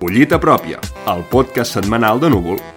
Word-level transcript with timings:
Collita 0.00 0.38
pròpia, 0.40 0.80
el 1.12 1.20
podcast 1.28 1.76
setmanal 1.76 2.16
de 2.24 2.30
Núvol. 2.32 2.75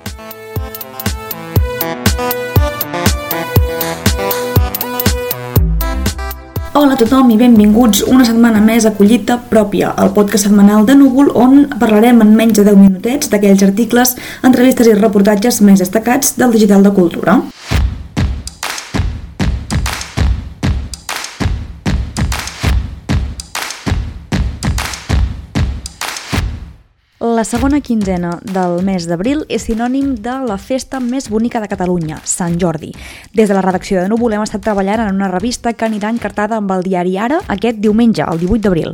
Tothom 6.99 7.29
i 7.31 7.37
benvinguts 7.39 8.01
una 8.11 8.25
setmana 8.27 8.59
més 8.59 8.83
a 8.83 8.91
Collita 8.97 9.37
Pròpia, 9.51 9.93
el 10.03 10.11
podcast 10.15 10.49
setmanal 10.49 10.83
de 10.87 10.97
Núvol 10.99 11.31
on 11.31 11.61
parlarem 11.79 12.19
en 12.25 12.33
menys 12.35 12.59
de 12.59 12.65
10 12.67 12.75
minutets 12.75 13.31
d'aquells 13.31 13.63
articles, 13.63 14.17
entrevistes 14.43 14.91
i 14.91 14.97
reportatges 14.99 15.61
més 15.63 15.79
destacats 15.79 16.35
del 16.35 16.51
digital 16.57 16.83
de 16.83 16.91
cultura. 16.97 17.39
La 27.39 27.45
segona 27.45 27.79
quinzena 27.79 28.33
del 28.43 28.81
mes 28.83 29.05
d'abril 29.07 29.45
és 29.47 29.63
sinònim 29.69 30.09
de 30.19 30.33
la 30.43 30.57
festa 30.59 30.99
més 30.99 31.29
bonica 31.31 31.61
de 31.63 31.69
Catalunya, 31.71 32.17
Sant 32.27 32.57
Jordi. 32.59 32.89
Des 33.31 33.47
de 33.47 33.55
la 33.55 33.61
redacció 33.63 34.01
de 34.01 34.09
Núvol 34.11 34.35
hem 34.35 34.43
estat 34.43 34.65
treballant 34.65 35.05
en 35.05 35.15
una 35.15 35.31
revista 35.31 35.71
que 35.71 35.87
anirà 35.87 36.11
encartada 36.11 36.57
amb 36.59 36.73
el 36.75 36.83
diari 36.83 37.15
Ara 37.15 37.39
aquest 37.47 37.79
diumenge, 37.79 38.25
el 38.27 38.43
18 38.43 38.65
d'abril. 38.65 38.91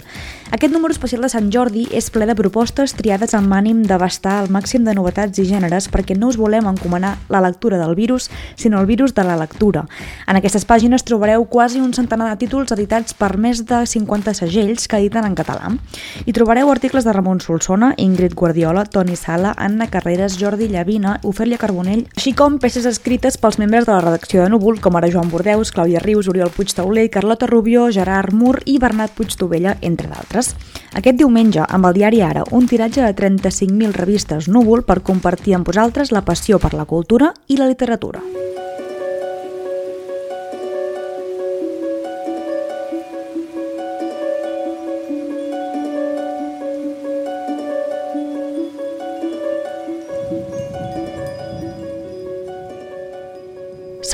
Aquest 0.52 0.72
número 0.72 0.94
especial 0.94 1.26
de 1.26 1.30
Sant 1.34 1.48
Jordi 1.50 1.88
és 1.90 2.12
ple 2.14 2.28
de 2.30 2.36
propostes 2.38 2.94
triades 2.94 3.34
amb 3.34 3.50
ànim 3.58 3.80
d'abastar 3.90 4.36
el 4.44 4.52
màxim 4.54 4.86
de 4.86 4.94
novetats 4.94 5.42
i 5.42 5.48
gèneres 5.50 5.90
perquè 5.90 6.14
no 6.14 6.30
us 6.30 6.38
volem 6.38 6.70
encomanar 6.70 7.16
la 7.34 7.42
lectura 7.42 7.80
del 7.82 7.96
virus, 7.98 8.30
sinó 8.56 8.80
el 8.80 8.86
virus 8.86 9.16
de 9.18 9.26
la 9.26 9.40
lectura. 9.42 9.88
En 10.30 10.38
aquestes 10.38 10.68
pàgines 10.70 11.04
trobareu 11.04 11.48
quasi 11.50 11.82
un 11.82 11.98
centenar 11.98 12.30
de 12.30 12.38
títols 12.46 12.76
editats 12.78 13.18
per 13.18 13.40
més 13.42 13.64
de 13.66 13.82
50 13.90 14.38
segells 14.38 14.86
que 14.86 15.02
editen 15.02 15.26
en 15.26 15.34
català. 15.34 15.74
Hi 16.28 16.38
trobareu 16.38 16.70
articles 16.70 17.10
de 17.10 17.18
Ramon 17.18 17.42
Solsona, 17.42 17.96
Ingrid 17.98 18.35
Guardiola, 18.36 18.86
Toni 18.86 19.16
Sala, 19.16 19.56
Anna 19.58 19.90
Carreras, 19.90 20.38
Jordi 20.38 20.70
Llavina, 20.70 21.18
Ofèlia 21.24 21.58
Carbonell, 21.58 22.06
així 22.14 22.36
com 22.38 22.60
peces 22.62 22.86
escrites 22.86 23.40
pels 23.42 23.58
membres 23.58 23.90
de 23.90 23.96
la 23.96 24.04
redacció 24.04 24.44
de 24.44 24.52
Núvol, 24.54 24.78
com 24.84 25.00
ara 25.00 25.10
Joan 25.10 25.34
Bordeus, 25.34 25.74
Clàudia 25.74 26.04
Rius, 26.04 26.30
Oriol 26.30 26.54
Puigtauler, 26.54 27.10
Carlota 27.10 27.50
Rubió, 27.50 27.90
Gerard 27.90 28.36
Mur 28.36 28.60
i 28.66 28.78
Bernat 28.78 29.18
Puigtovella, 29.18 29.80
entre 29.82 30.12
d'altres 30.12 30.26
altres. 30.26 30.56
Aquest 30.96 31.18
diumenge, 31.20 31.64
amb 31.68 31.86
el 31.90 31.98
diari 31.98 32.22
Ara, 32.22 32.44
un 32.52 32.68
tiratge 32.68 33.04
de 33.04 33.14
35.000 33.16 33.94
revistes 33.96 34.48
núvol 34.48 34.84
per 34.84 35.02
compartir 35.04 35.56
amb 35.56 35.68
vosaltres 35.68 36.12
la 36.12 36.24
passió 36.24 36.60
per 36.60 36.74
la 36.74 36.86
cultura 36.86 37.34
i 37.48 37.58
la 37.58 37.68
literatura. 37.68 38.22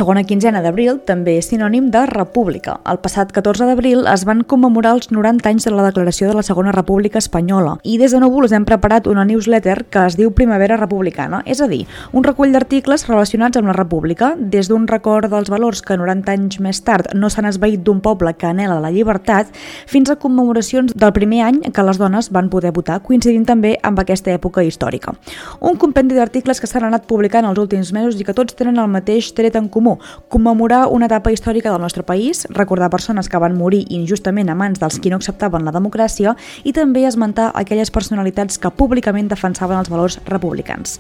Segona 0.02 0.24
quinzena 0.26 0.64
d'abril 0.66 0.96
també 1.06 1.36
és 1.38 1.52
sinònim 1.52 1.92
de 1.94 2.00
república. 2.10 2.80
El 2.90 2.98
passat 3.04 3.30
14 3.36 3.68
d'abril 3.70 4.08
es 4.10 4.24
van 4.26 4.40
commemorar 4.42 4.96
els 4.96 5.12
90 5.14 5.46
anys 5.46 5.68
de 5.68 5.74
la 5.76 5.84
declaració 5.86 6.32
de 6.32 6.34
la 6.34 6.42
Segona 6.42 6.72
República 6.74 7.20
Espanyola 7.22 7.76
i 7.86 8.00
des 8.02 8.16
de 8.16 8.22
Núvol 8.24 8.48
us 8.48 8.56
hem 8.58 8.66
preparat 8.66 9.06
una 9.06 9.28
newsletter 9.30 9.84
que 9.94 10.06
es 10.10 10.18
diu 10.18 10.32
Primavera 10.34 10.80
Republicana, 10.82 11.44
és 11.46 11.62
a 11.62 11.68
dir, 11.70 11.84
un 12.18 12.26
recull 12.26 12.50
d'articles 12.50 13.06
relacionats 13.12 13.62
amb 13.62 13.70
la 13.70 13.76
república, 13.78 14.32
des 14.40 14.72
d'un 14.72 14.88
record 14.90 15.30
dels 15.30 15.54
valors 15.54 15.84
que 15.86 16.00
90 16.02 16.34
anys 16.34 16.58
més 16.66 16.82
tard 16.82 17.14
no 17.14 17.30
s'han 17.30 17.52
esveït 17.52 17.86
d'un 17.86 18.02
poble 18.02 18.34
que 18.34 18.50
anela 18.50 18.80
la 18.82 18.90
llibertat, 18.90 19.54
fins 19.86 20.10
a 20.10 20.18
commemoracions 20.18 20.98
del 20.98 21.14
primer 21.14 21.44
any 21.52 21.62
que 21.70 21.86
les 21.86 22.02
dones 22.02 22.32
van 22.34 22.50
poder 22.50 22.74
votar, 22.74 23.04
coincidint 23.06 23.46
també 23.46 23.76
amb 23.84 24.02
aquesta 24.02 24.34
època 24.34 24.66
històrica. 24.66 25.14
Un 25.62 25.78
compendi 25.78 26.18
d'articles 26.18 26.58
que 26.58 26.74
s'han 26.74 26.90
anat 26.90 27.06
publicant 27.06 27.46
els 27.46 27.62
últims 27.62 27.94
mesos 27.94 28.18
i 28.18 28.26
que 28.26 28.34
tots 28.34 28.58
tenen 28.58 28.82
el 28.82 28.90
mateix 28.90 29.30
tret 29.38 29.62
en 29.62 29.70
comú 29.70 29.91
comú, 29.92 30.00
commemorar 30.30 30.88
una 30.88 31.06
etapa 31.06 31.32
històrica 31.32 31.72
del 31.72 31.82
nostre 31.82 32.04
país, 32.04 32.48
recordar 32.50 32.90
persones 32.90 33.30
que 33.30 33.38
van 33.38 33.58
morir 33.58 33.86
injustament 33.90 34.50
a 34.50 34.56
mans 34.56 34.80
dels 34.80 35.00
qui 35.00 35.10
no 35.10 35.20
acceptaven 35.20 35.66
la 35.66 35.72
democràcia 35.72 36.36
i 36.64 36.74
també 36.74 37.06
esmentar 37.06 37.52
aquelles 37.54 37.92
personalitats 37.92 38.58
que 38.58 38.72
públicament 38.72 39.30
defensaven 39.30 39.78
els 39.78 39.90
valors 39.90 40.20
republicans. 40.26 41.00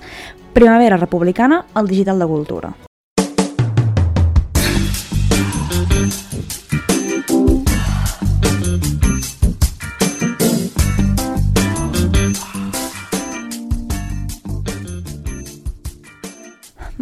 Primavera 0.54 0.98
republicana, 0.98 1.66
el 1.76 1.88
digital 1.88 2.20
de 2.20 2.28
cultura. 2.28 2.91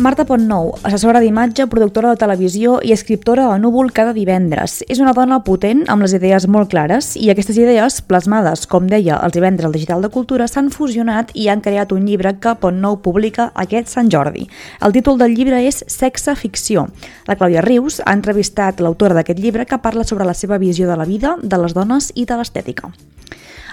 Marta 0.09 0.25
Pontnou, 0.25 0.71
assessora 0.81 1.19
d'imatge, 1.21 1.67
productora 1.69 2.09
de 2.09 2.17
televisió 2.17 2.79
i 2.81 2.95
escriptora 2.95 3.43
a 3.53 3.59
Núvol 3.61 3.91
cada 3.93 4.09
divendres. 4.15 4.79
És 4.89 4.97
una 4.97 5.11
dona 5.13 5.37
potent 5.45 5.83
amb 5.85 6.01
les 6.01 6.15
idees 6.17 6.47
molt 6.49 6.71
clares 6.71 7.11
i 7.13 7.29
aquestes 7.29 7.59
idees, 7.61 7.99
plasmades, 8.01 8.63
com 8.71 8.87
deia, 8.89 9.19
els 9.21 9.35
divendres 9.37 9.67
al 9.69 9.75
Digital 9.77 10.01
de 10.01 10.09
Cultura, 10.09 10.47
s'han 10.49 10.71
fusionat 10.73 11.29
i 11.37 11.45
han 11.53 11.61
creat 11.61 11.93
un 11.93 12.09
llibre 12.09 12.31
que 12.41 12.55
Pontnou 12.57 12.97
publica 13.05 13.51
aquest 13.53 13.93
Sant 13.93 14.09
Jordi. 14.09 14.47
El 14.81 14.97
títol 14.97 15.21
del 15.21 15.37
llibre 15.37 15.61
és 15.61 15.83
Sexe 15.85 16.33
Ficció. 16.33 16.87
La 17.29 17.37
Clàudia 17.37 17.61
Rius 17.61 18.01
ha 18.01 18.17
entrevistat 18.17 18.81
l'autora 18.81 19.13
d'aquest 19.13 19.37
llibre 19.37 19.69
que 19.69 19.77
parla 19.77 20.09
sobre 20.09 20.25
la 20.25 20.33
seva 20.33 20.57
visió 20.57 20.89
de 20.89 20.97
la 20.97 21.05
vida, 21.05 21.37
de 21.37 21.61
les 21.61 21.77
dones 21.77 22.09
i 22.15 22.25
de 22.25 22.41
l'estètica. 22.41 22.89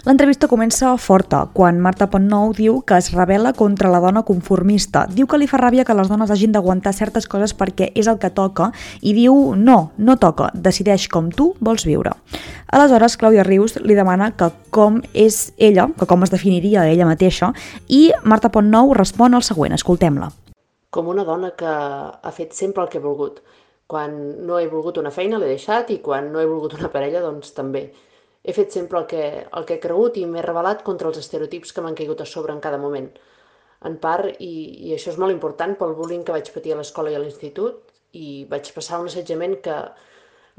L'entrevista 0.06 0.46
comença 0.46 0.92
forta, 1.02 1.40
quan 1.50 1.80
Marta 1.82 2.06
Pontnou 2.06 2.52
diu 2.54 2.76
que 2.86 2.94
es 2.94 3.08
revela 3.10 3.50
contra 3.58 3.90
la 3.90 3.98
dona 3.98 4.22
conformista. 4.22 5.02
Diu 5.10 5.26
que 5.26 5.40
li 5.40 5.48
fa 5.50 5.58
ràbia 5.58 5.82
que 5.82 5.96
les 5.98 6.06
dones 6.06 6.30
hagin 6.30 6.52
d'aguantar 6.54 6.92
certes 6.94 7.26
coses 7.26 7.56
perquè 7.58 7.88
és 7.98 8.06
el 8.06 8.20
que 8.22 8.30
toca 8.30 8.68
i 9.02 9.16
diu 9.16 9.56
no, 9.58 9.90
no 9.98 10.16
toca, 10.22 10.52
decideix 10.54 11.08
com 11.10 11.32
tu 11.34 11.48
vols 11.58 11.88
viure. 11.88 12.14
Aleshores, 12.70 13.18
Clàudia 13.18 13.42
Rius 13.42 13.80
li 13.82 13.98
demana 13.98 14.30
que 14.38 14.52
com 14.70 15.02
és 15.10 15.50
ella, 15.58 15.88
que 15.98 16.06
com 16.06 16.22
es 16.22 16.30
definiria 16.30 16.86
ella 16.86 17.10
mateixa, 17.10 17.50
i 17.88 18.12
Marta 18.22 18.54
Pontnou 18.54 18.94
respon 18.94 19.34
el 19.34 19.42
següent, 19.42 19.74
escoltem-la. 19.74 20.30
Com 20.94 21.10
una 21.10 21.26
dona 21.26 21.50
que 21.58 21.66
ha 21.66 22.32
fet 22.32 22.54
sempre 22.54 22.86
el 22.86 22.94
que 22.94 23.02
ha 23.02 23.04
volgut. 23.04 23.42
Quan 23.90 24.14
no 24.46 24.58
he 24.58 24.70
volgut 24.70 25.02
una 25.02 25.10
feina 25.10 25.38
l'he 25.38 25.50
deixat 25.50 25.90
i 25.90 25.98
quan 26.02 26.30
no 26.30 26.38
he 26.38 26.46
volgut 26.46 26.78
una 26.78 26.94
parella 26.94 27.26
doncs 27.26 27.50
també 27.58 27.88
he 28.46 28.54
fet 28.54 28.70
sempre 28.70 29.00
el 29.00 29.06
que, 29.10 29.22
el 29.58 29.64
que 29.66 29.76
he 29.76 29.82
cregut 29.82 30.16
i 30.20 30.26
m'he 30.30 30.42
revelat 30.44 30.84
contra 30.86 31.10
els 31.10 31.18
estereotips 31.18 31.74
que 31.74 31.82
m'han 31.82 31.98
caigut 31.98 32.22
a 32.22 32.28
sobre 32.32 32.54
en 32.54 32.62
cada 32.62 32.78
moment. 32.78 33.08
En 33.88 33.96
part, 34.02 34.38
i, 34.40 34.52
i 34.86 34.92
això 34.94 35.10
és 35.12 35.18
molt 35.20 35.34
important 35.34 35.74
pel 35.80 35.96
bullying 35.98 36.22
que 36.26 36.34
vaig 36.36 36.52
patir 36.54 36.74
a 36.74 36.78
l'escola 36.78 37.10
i 37.10 37.16
a 37.18 37.22
l'institut, 37.22 37.90
i 38.14 38.44
vaig 38.50 38.70
passar 38.76 39.00
un 39.02 39.10
assetjament 39.10 39.58
que 39.64 39.80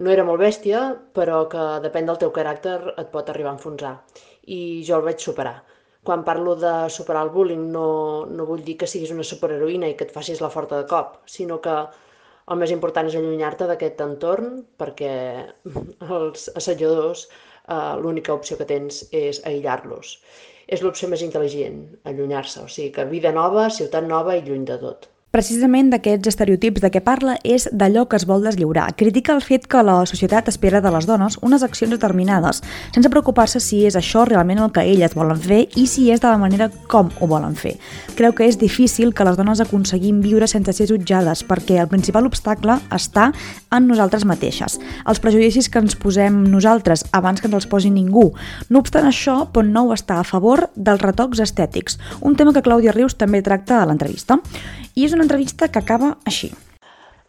no 0.03 0.11
era 0.13 0.25
molt 0.27 0.43
bèstia, 0.43 0.81
però 1.15 1.45
que 1.51 1.63
depèn 1.85 2.09
del 2.09 2.19
teu 2.21 2.33
caràcter 2.35 2.77
et 2.91 3.07
pot 3.13 3.31
arribar 3.31 3.53
a 3.53 3.57
enfonsar. 3.57 3.93
I 4.57 4.83
jo 4.87 4.99
el 4.99 5.07
vaig 5.07 5.23
superar. 5.23 5.55
Quan 6.07 6.23
parlo 6.27 6.53
de 6.59 6.73
superar 6.93 7.23
el 7.25 7.31
bullying 7.33 7.65
no, 7.71 7.87
no 8.29 8.45
vull 8.51 8.61
dir 8.67 8.77
que 8.81 8.87
siguis 8.87 9.15
una 9.15 9.25
superheroïna 9.27 9.89
i 9.89 9.95
que 9.97 10.05
et 10.07 10.13
facis 10.15 10.43
la 10.43 10.51
forta 10.53 10.83
de 10.83 10.87
cop, 10.91 11.17
sinó 11.25 11.57
que 11.63 11.77
el 12.53 12.59
més 12.61 12.71
important 12.73 13.09
és 13.09 13.15
allunyar-te 13.19 13.67
d'aquest 13.69 14.03
entorn 14.05 14.61
perquè 14.81 15.13
els 16.19 16.47
assetjadors 16.61 17.25
eh, 17.27 17.93
l'única 18.03 18.35
opció 18.37 18.59
que 18.59 18.69
tens 18.69 19.03
és 19.11 19.41
aïllar-los. 19.51 20.13
És 20.67 20.83
l'opció 20.83 21.07
més 21.11 21.23
intel·ligent, 21.23 21.83
allunyar-se, 22.11 22.63
o 22.63 22.71
sigui 22.71 22.93
que 22.95 23.07
vida 23.11 23.31
nova, 23.35 23.69
ciutat 23.79 24.07
nova 24.07 24.35
i 24.35 24.43
lluny 24.47 24.65
de 24.67 24.79
tot. 24.83 25.07
Precisament 25.27 25.89
d'aquests 25.91 26.29
estereotips 26.31 26.79
de 26.79 26.87
què 26.87 27.01
parla 27.03 27.33
és 27.43 27.65
d'allò 27.75 28.05
que 28.07 28.15
es 28.15 28.23
vol 28.25 28.45
deslliurar. 28.47 28.85
Critica 28.95 29.33
el 29.35 29.41
fet 29.43 29.65
que 29.67 29.81
la 29.83 29.97
societat 30.07 30.47
espera 30.47 30.79
de 30.79 30.91
les 30.93 31.03
dones 31.05 31.35
unes 31.43 31.65
accions 31.67 31.91
determinades, 31.91 32.61
sense 32.95 33.11
preocupar-se 33.11 33.59
si 33.59 33.81
és 33.89 33.97
això 33.99 34.23
realment 34.23 34.63
el 34.63 34.71
que 34.71 34.85
elles 34.87 35.17
volen 35.19 35.41
fer 35.43 35.65
i 35.75 35.83
si 35.91 36.05
és 36.15 36.23
de 36.23 36.31
la 36.31 36.39
manera 36.39 36.69
com 36.87 37.11
ho 37.19 37.27
volen 37.27 37.59
fer. 37.59 37.73
Creu 38.15 38.31
que 38.31 38.47
és 38.47 38.55
difícil 38.55 39.11
que 39.11 39.27
les 39.27 39.35
dones 39.35 39.59
aconseguim 39.59 40.23
viure 40.23 40.47
sense 40.47 40.77
ser 40.79 40.87
jutjades 40.93 41.43
perquè 41.43 41.81
el 41.83 41.91
principal 41.91 42.31
obstacle 42.31 42.79
està 42.87 43.27
en 43.75 43.91
nosaltres 43.91 44.23
mateixes, 44.23 44.79
els 45.03 45.19
prejudicis 45.19 45.67
que 45.67 45.83
ens 45.83 45.99
posem 45.99 46.39
nosaltres 46.47 47.03
abans 47.11 47.43
que 47.43 47.51
ens 47.51 47.59
els 47.59 47.67
posi 47.67 47.91
ningú. 47.91 48.29
No 48.71 48.79
obstant 48.79 49.11
això, 49.11 49.41
Pontnou 49.51 49.91
està 49.91 50.21
a 50.21 50.25
favor 50.25 50.69
dels 50.73 51.03
retocs 51.03 51.43
estètics, 51.43 51.99
un 52.23 52.39
tema 52.39 52.55
que 52.55 52.63
Clàudia 52.63 52.95
Rius 52.95 53.19
també 53.19 53.43
tracta 53.43 53.83
a 53.83 53.87
l'entrevista. 53.91 54.39
I 54.97 55.03
és 55.05 55.13
una 55.13 55.27
entrevista 55.27 55.67
que 55.69 55.77
acaba 55.77 56.15
així. 56.25 56.47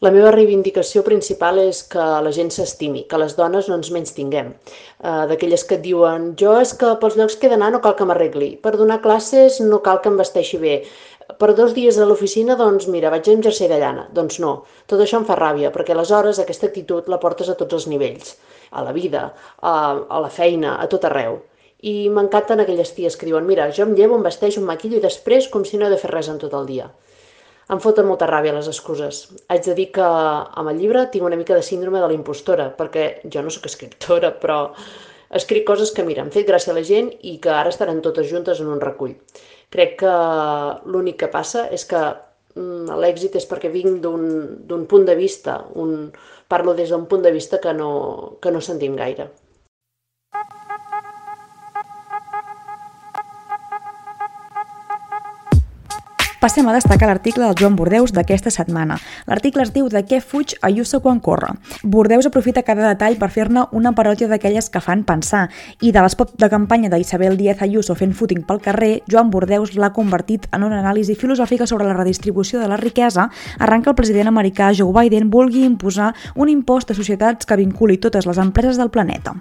La 0.01 0.13
meva 0.15 0.31
reivindicació 0.33 1.03
principal 1.05 1.59
és 1.61 1.83
que 1.93 2.05
la 2.25 2.31
gent 2.33 2.49
s'estimi, 2.55 3.03
que 3.11 3.19
les 3.21 3.35
dones 3.37 3.67
no 3.69 3.77
ens 3.77 3.91
menys 3.93 4.15
tinguem. 4.17 4.55
Uh, 5.03 5.27
D'aquelles 5.29 5.65
que 5.69 5.77
et 5.77 5.83
diuen, 5.85 6.31
jo 6.41 6.55
és 6.63 6.71
que 6.81 6.95
pels 7.03 7.19
llocs 7.19 7.35
que 7.37 7.49
he 7.49 7.51
d'anar 7.53 7.69
no 7.75 7.81
cal 7.85 7.97
que 7.99 8.07
m'arregli, 8.09 8.49
per 8.63 8.73
donar 8.79 9.03
classes 9.05 9.59
no 9.61 9.83
cal 9.89 9.99
que 10.01 10.09
em 10.13 10.17
vesteixi 10.23 10.61
bé. 10.65 10.77
per 11.39 11.51
dos 11.53 11.75
dies 11.77 11.99
a 11.99 12.07
l'oficina, 12.09 12.55
doncs 12.57 12.87
mira, 12.89 13.11
vaig 13.13 13.29
amb 13.29 13.45
jersei 13.45 13.69
de 13.69 13.77
llana. 13.83 14.07
Doncs 14.17 14.39
no, 14.41 14.53
tot 14.89 15.03
això 15.05 15.19
em 15.19 15.27
fa 15.29 15.37
ràbia, 15.37 15.69
perquè 15.75 15.93
aleshores 15.93 16.39
aquesta 16.41 16.67
actitud 16.71 17.11
la 17.13 17.19
portes 17.25 17.51
a 17.53 17.55
tots 17.55 17.75
els 17.75 17.87
nivells, 17.87 18.31
a 18.71 18.85
la 18.87 18.95
vida, 18.97 19.27
a, 19.61 19.75
a 20.09 20.21
la 20.25 20.31
feina, 20.31 20.79
a 20.81 20.87
tot 20.95 21.05
arreu. 21.05 21.37
I 21.83 22.09
m'encanten 22.09 22.65
aquelles 22.65 22.95
ties 22.97 23.19
que 23.19 23.29
diuen, 23.29 23.45
mira, 23.45 23.69
jo 23.77 23.85
em 23.85 23.93
llevo, 23.99 24.17
em 24.17 24.25
vesteixo, 24.25 24.63
em 24.63 24.67
maquillo 24.73 24.97
i 24.97 25.05
després 25.05 25.53
com 25.53 25.69
si 25.69 25.77
no 25.77 25.87
he 25.87 25.93
de 25.93 26.01
fer 26.01 26.15
res 26.15 26.33
en 26.33 26.41
tot 26.41 26.57
el 26.57 26.67
dia. 26.73 26.89
Em 27.75 27.81
foten 27.85 28.07
molta 28.09 28.27
ràbia 28.29 28.55
les 28.57 28.69
excuses. 28.71 29.17
Haig 29.53 29.67
de 29.67 29.75
dir 29.77 29.91
que 29.97 30.05
amb 30.05 30.71
el 30.71 30.79
llibre 30.81 31.03
tinc 31.13 31.27
una 31.29 31.37
mica 31.37 31.57
de 31.57 31.65
síndrome 31.67 32.01
de 32.01 32.07
la 32.09 32.17
impostora, 32.17 32.71
perquè 32.79 33.03
jo 33.35 33.43
no 33.45 33.53
sóc 33.53 33.67
escriptora, 33.69 34.31
però 34.45 34.57
escric 35.41 35.67
coses 35.69 35.93
que, 35.93 36.05
mira, 36.07 36.25
han 36.25 36.33
fet 36.33 36.49
gràcia 36.49 36.73
a 36.73 36.79
la 36.79 36.85
gent 36.91 37.11
i 37.29 37.35
que 37.45 37.53
ara 37.53 37.73
estaran 37.75 38.01
totes 38.07 38.31
juntes 38.31 38.63
en 38.65 38.71
un 38.73 38.81
recull. 38.81 39.13
Crec 39.75 39.99
que 40.01 40.15
l'únic 40.89 41.19
que 41.21 41.29
passa 41.35 41.67
és 41.79 41.85
que 41.91 42.01
mm, 42.55 42.97
l'èxit 43.05 43.37
és 43.37 43.49
perquè 43.51 43.69
vinc 43.75 44.01
d'un 44.01 44.89
punt 44.89 45.05
de 45.05 45.19
vista, 45.21 45.59
un, 45.85 46.09
parlo 46.49 46.73
des 46.79 46.89
d'un 46.89 47.05
punt 47.13 47.29
de 47.29 47.35
vista 47.37 47.61
que 47.61 47.77
no, 47.77 47.93
que 48.41 48.55
no 48.55 48.65
sentim 48.65 48.97
gaire. 48.97 49.29
Passem 56.39 56.69
a 56.71 56.73
destacar 56.73 57.09
l'article 57.11 57.43
del 57.43 57.57
Joan 57.59 57.75
Bordeus 57.75 58.13
d'aquesta 58.15 58.53
setmana. 58.55 58.95
L'article 59.27 59.65
es 59.65 59.73
diu 59.75 59.89
De 59.91 60.05
què 60.07 60.21
fuig 60.23 60.53
Ayuso 60.63 61.01
quan 61.03 61.19
corre. 61.19 61.49
Bordeus 61.83 62.29
aprofita 62.29 62.63
cada 62.63 62.85
detall 62.87 63.17
per 63.19 63.27
fer-ne 63.35 63.65
una 63.75 63.91
paròdia 63.91 64.29
d'aquelles 64.31 64.69
que 64.71 64.79
fan 64.79 65.03
pensar 65.03 65.49
i 65.83 65.91
de 65.91 66.05
l'espot 66.05 66.31
de 66.39 66.49
campanya 66.49 66.93
d'Isabel 66.93 67.35
Díaz 67.37 67.65
Ayuso 67.67 67.97
fent 67.99 68.15
footing 68.15 68.45
pel 68.47 68.61
carrer, 68.63 69.01
Joan 69.11 69.33
Bordeus 69.33 69.73
l'ha 69.75 69.91
convertit 69.97 70.47
en 70.55 70.63
una 70.63 70.79
anàlisi 70.79 71.17
filosòfica 71.19 71.67
sobre 71.67 71.89
la 71.89 71.97
redistribució 71.99 72.63
de 72.63 72.71
la 72.71 72.79
riquesa 72.79 73.27
arranca 73.59 73.91
el 73.91 73.99
president 73.99 74.31
americà 74.31 74.71
Joe 74.71 74.95
Biden 74.95 75.33
vulgui 75.35 75.65
imposar 75.67 76.13
un 76.37 76.55
impost 76.55 76.93
de 76.93 76.95
societats 76.95 77.51
que 77.51 77.59
vinculi 77.59 77.99
totes 77.99 78.31
les 78.31 78.39
empreses 78.39 78.79
del 78.79 78.93
planeta. 78.95 79.35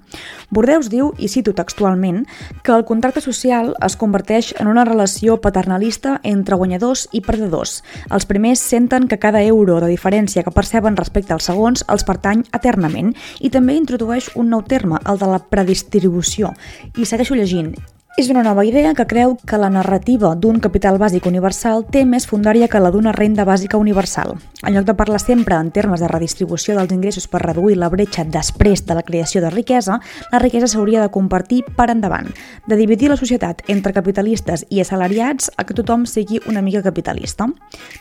Bordeus 0.49 0.89
diu, 0.89 1.13
i 1.21 1.29
cito 1.29 1.53
textualment, 1.53 2.25
que 2.63 2.73
el 2.73 2.89
contracte 2.89 3.21
social 3.21 3.75
es 3.85 3.99
converteix 4.01 4.55
en 4.57 4.65
una 4.65 4.85
relació 4.89 5.37
paternalista 5.37 6.17
entre 6.23 6.57
guanyadors 6.57 6.86
guanyadors 6.87 7.07
i 7.11 7.21
perdedors. 7.21 7.83
Els 8.11 8.25
primers 8.25 8.59
senten 8.59 9.07
que 9.07 9.19
cada 9.19 9.41
euro 9.43 9.79
de 9.81 9.89
diferència 9.91 10.43
que 10.43 10.51
perceben 10.51 10.97
respecte 10.97 11.33
als 11.33 11.49
segons 11.49 11.83
els 11.87 12.05
pertany 12.07 12.45
eternament 12.53 13.13
i 13.39 13.49
també 13.49 13.75
introdueix 13.75 14.31
un 14.35 14.49
nou 14.49 14.63
terme, 14.63 14.99
el 15.05 15.17
de 15.19 15.27
la 15.27 15.39
predistribució. 15.39 16.53
I 16.95 17.05
segueixo 17.05 17.35
llegint. 17.35 17.75
És 18.17 18.31
una 18.33 18.41
nova 18.41 18.63
idea 18.65 18.95
que 18.97 19.03
creu 19.05 19.35
que 19.45 19.59
la 19.61 19.67
narrativa 19.69 20.31
d'un 20.33 20.55
capital 20.57 20.95
bàsic 20.97 21.27
universal 21.29 21.83
té 21.93 22.01
més 22.01 22.25
fundària 22.25 22.65
que 22.65 22.79
la 22.81 22.89
d'una 22.89 23.11
renda 23.13 23.45
bàsica 23.45 23.77
universal. 23.77 24.33
En 24.65 24.73
lloc 24.73 24.87
de 24.87 24.95
parlar 24.97 25.19
sempre 25.21 25.53
en 25.61 25.69
termes 25.69 26.01
de 26.01 26.09
redistribució 26.09 26.73
dels 26.73 26.95
ingressos 26.95 27.27
per 27.29 27.43
reduir 27.43 27.77
la 27.77 27.91
bretxa 27.93 28.25
després 28.25 28.81
de 28.87 28.97
la 28.97 29.05
creació 29.05 29.43
de 29.45 29.53
riquesa, 29.53 29.99
la 30.31 30.41
riquesa 30.41 30.65
s'hauria 30.65 31.05
de 31.05 31.13
compartir 31.13 31.61
per 31.77 31.91
endavant, 31.93 32.33
de 32.65 32.81
dividir 32.81 33.13
la 33.13 33.21
societat 33.21 33.61
entre 33.69 33.93
capitalistes 33.93 34.65
i 34.73 34.81
assalariats 34.81 35.51
a 35.55 35.69
que 35.69 35.77
tothom 35.77 36.09
sigui 36.09 36.41
una 36.49 36.65
mica 36.65 36.81
capitalista. 36.81 37.45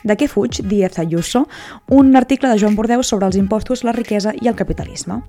De 0.03 0.17
què 0.17 0.25
fuig, 0.25 0.63
Díaz 0.65 0.97
Ayuso, 0.97 1.45
un 1.93 2.15
article 2.15 2.49
de 2.49 2.57
Joan 2.57 2.75
Bordeus 2.75 3.05
sobre 3.05 3.29
els 3.29 3.37
impostos, 3.37 3.85
la 3.85 3.93
riquesa 3.93 4.33
i 4.41 4.49
el 4.49 4.57
capitalisme. 4.57 5.21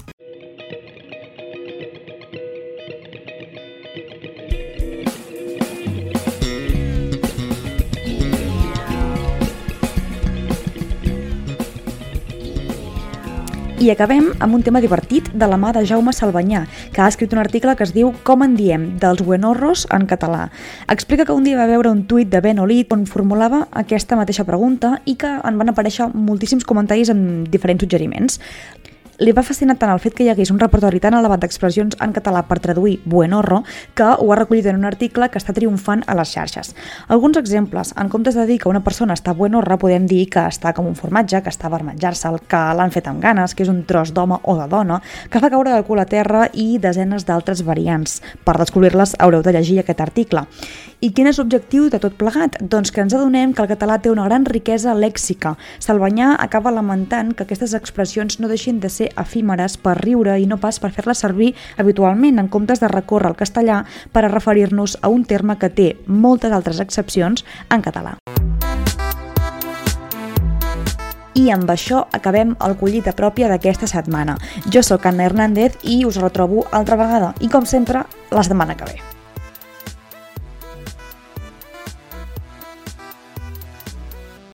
I 13.79 13.93
acabem 13.93 14.33
amb 14.43 14.57
un 14.57 14.63
tema 14.67 14.81
divertit 14.83 15.29
de 15.39 15.47
la 15.47 15.55
mà 15.55 15.69
de 15.71 15.85
Jaume 15.87 16.11
Salvanyà, 16.11 16.65
que 16.91 16.99
ha 16.99 17.07
escrit 17.07 17.31
un 17.31 17.39
article 17.39 17.77
que 17.79 17.87
es 17.87 17.93
diu 17.95 18.11
Com 18.27 18.43
en 18.43 18.57
diem, 18.59 18.89
dels 18.99 19.23
buenorros 19.23 19.85
en 19.95 20.09
català. 20.11 20.49
Explica 20.91 21.23
que 21.25 21.37
un 21.37 21.47
dia 21.47 21.61
va 21.61 21.69
veure 21.71 21.93
un 21.95 22.03
tuit 22.11 22.27
de 22.27 22.41
Ben 22.43 22.59
Olit 22.59 22.91
on 22.91 23.07
formulava 23.07 23.69
aquesta 23.71 24.19
mateixa 24.19 24.43
pregunta 24.49 24.97
i 25.07 25.15
que 25.15 25.31
en 25.31 25.63
van 25.63 25.71
aparèixer 25.71 26.11
moltíssims 26.11 26.67
comentaris 26.67 27.15
amb 27.15 27.47
diferents 27.55 27.87
suggeriments. 27.87 28.41
Li 29.19 29.33
va 29.35 29.43
fascinar 29.43 29.75
tant 29.75 29.91
el 29.91 29.99
fet 29.99 30.15
que 30.15 30.23
hi 30.23 30.29
hagués 30.31 30.53
un 30.55 30.61
repertori 30.63 31.01
tan 31.03 31.17
elevat 31.19 31.41
d'expressions 31.43 31.97
en 32.05 32.13
català 32.15 32.45
per 32.47 32.61
traduir 32.63 33.01
buenorro 33.03 33.65
que 33.99 34.07
ho 34.07 34.29
ha 34.31 34.37
recollit 34.39 34.69
en 34.71 34.77
un 34.79 34.87
article 34.87 35.27
que 35.27 35.41
està 35.41 35.51
triomfant 35.57 36.05
a 36.07 36.15
les 36.15 36.31
xarxes. 36.31 36.71
Alguns 37.09 37.41
exemples. 37.41 37.91
En 37.99 38.13
comptes 38.13 38.39
de 38.39 38.45
dir 38.47 38.61
que 38.63 38.69
una 38.71 38.85
persona 38.87 39.17
està 39.19 39.35
buenorra, 39.35 39.75
podem 39.77 40.07
dir 40.07 40.29
que 40.31 40.45
està 40.47 40.71
com 40.73 40.87
un 40.87 40.95
formatge, 40.95 41.41
que 41.43 41.51
està 41.51 41.67
a 41.67 41.73
vermetjar-se'l, 41.73 42.39
que 42.47 42.61
l'han 42.79 42.95
fet 42.95 43.11
amb 43.11 43.19
ganes, 43.25 43.57
que 43.59 43.67
és 43.67 43.73
un 43.73 43.83
tros 43.91 44.13
d'home 44.15 44.39
o 44.45 44.55
de 44.61 44.69
dona, 44.71 45.01
que 45.27 45.43
fa 45.43 45.51
caure 45.51 45.75
del 45.75 45.83
cul 45.89 45.99
a 45.99 46.07
terra 46.07 46.45
i 46.55 46.79
desenes 46.79 47.27
d'altres 47.27 47.65
variants. 47.67 48.21
Per 48.47 48.55
descobrir-les 48.55 49.17
haureu 49.19 49.43
de 49.43 49.57
llegir 49.59 49.81
aquest 49.83 50.01
article. 50.01 50.47
I 51.03 51.13
quin 51.15 51.27
és 51.31 51.39
l'objectiu 51.39 51.91
de 51.91 51.99
tot 52.03 52.15
plegat? 52.19 52.57
Doncs 52.59 52.91
que 52.91 53.03
ens 53.03 53.15
adonem 53.15 53.53
que 53.55 53.63
el 53.63 53.69
català 53.71 54.01
té 54.03 54.11
una 54.11 54.25
gran 54.27 54.47
riquesa 54.47 54.97
lèxica. 54.99 55.53
Salvanyà 55.79 56.33
acaba 56.39 56.73
lamentant 56.75 57.35
que 57.35 57.47
aquestes 57.47 57.75
expressions 57.79 58.41
no 58.43 58.51
deixin 58.51 58.81
de 58.83 58.91
ser 58.91 59.08
efímeres 59.17 59.77
per 59.81 59.97
riure 60.01 60.39
i 60.39 60.47
no 60.47 60.59
pas 60.61 60.81
per 60.83 60.93
fer-les 60.93 61.19
servir 61.25 61.55
habitualment 61.77 62.39
en 62.39 62.49
comptes 62.49 62.81
de 62.81 62.89
recórrer 62.93 63.33
al 63.33 63.39
castellà 63.39 63.85
per 64.13 64.25
a 64.25 64.33
referir-nos 64.33 64.99
a 65.03 65.09
un 65.09 65.25
terme 65.25 65.59
que 65.59 65.71
té 65.71 65.89
moltes 66.07 66.53
altres 66.53 66.81
excepcions 66.81 67.45
en 67.71 67.83
català. 67.83 68.17
I 71.39 71.53
amb 71.55 71.71
això 71.71 72.01
acabem 72.17 72.57
el 72.67 72.75
collita 72.81 73.15
pròpia 73.15 73.51
d'aquesta 73.51 73.87
setmana. 73.87 74.35
Jo 74.75 74.83
sóc 74.83 75.07
Anna 75.07 75.29
Hernández 75.29 75.79
i 75.85 76.01
us 76.09 76.19
retrobo 76.19 76.67
altra 76.73 76.99
vegada 76.99 77.31
i 77.41 77.53
com 77.53 77.67
sempre 77.67 78.03
la 78.35 78.43
setmana 78.43 78.75
que 78.75 78.91
ve. 78.91 79.18